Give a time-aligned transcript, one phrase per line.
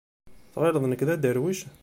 [0.53, 1.59] Tɣileḍ nekk d adaṛwiḍ?